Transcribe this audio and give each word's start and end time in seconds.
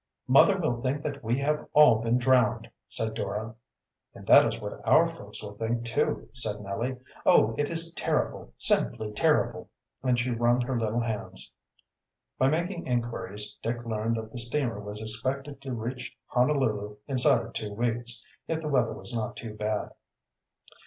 "Mother 0.27 0.57
will 0.57 0.81
think 0.81 1.03
that 1.03 1.23
we 1.23 1.37
have 1.37 1.67
all 1.73 1.99
been 1.99 2.17
drowned," 2.17 2.71
said 2.87 3.13
Dora. 3.13 3.53
"And 4.15 4.25
that 4.25 4.47
is 4.47 4.59
what 4.59 4.81
our 4.83 5.05
folks 5.05 5.43
will 5.43 5.53
think, 5.55 5.85
too," 5.85 6.27
said 6.33 6.59
Nellie. 6.59 6.97
"Oh, 7.23 7.53
it 7.55 7.69
is 7.69 7.93
terrible, 7.93 8.51
simply 8.57 9.11
terrible!" 9.11 9.69
And 10.01 10.17
she 10.19 10.31
wrung 10.31 10.59
her 10.61 10.79
little 10.79 11.01
hands. 11.01 11.53
By 12.39 12.47
making 12.47 12.87
inquiries 12.87 13.59
Dick 13.61 13.85
learned 13.85 14.15
that 14.15 14.31
the 14.31 14.39
steamer 14.39 14.79
was 14.79 15.03
expected 15.03 15.61
to 15.61 15.71
reach 15.71 16.17
Honolulu 16.25 16.97
inside 17.07 17.45
of 17.45 17.53
two 17.53 17.71
weeks, 17.71 18.25
if 18.47 18.59
the 18.59 18.69
weather 18.69 18.93
was 18.93 19.15
not 19.15 19.37
too, 19.37 19.53
bad. 19.53 19.91